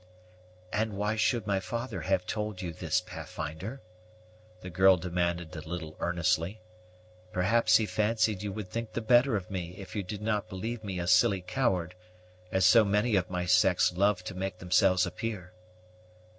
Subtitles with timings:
[0.73, 3.81] "And why should my father have told you this, Pathfinder?"
[4.61, 6.59] the girl demanded a little earnestly.
[7.31, 10.83] "Perhaps he fancied you would think the better of me if you did not believe
[10.83, 11.93] me a silly coward,
[12.51, 15.53] as so many of my sex love to make themselves appear."